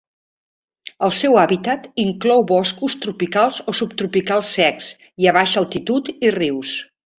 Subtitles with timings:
[1.07, 4.91] El seu hàbitat inclou boscos tropicals o subtropicals secs
[5.25, 6.77] i a baixa altitud i rius.